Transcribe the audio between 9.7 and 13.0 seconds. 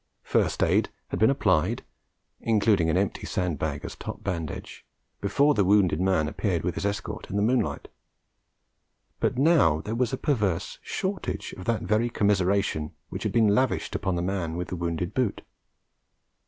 there was a perverse shortage of that very commiseration